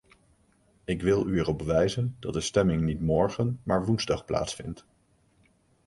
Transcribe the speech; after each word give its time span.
Ik 0.83 1.01
wil 1.01 1.27
u 1.27 1.39
er 1.39 1.47
op 1.47 1.61
wijzen 1.61 2.15
dat 2.19 2.33
de 2.33 2.41
stemming 2.41 2.81
niet 2.81 3.01
morgen, 3.01 3.59
maar 3.63 3.85
woensdag 3.85 4.25
plaatsvindt. 4.25 4.85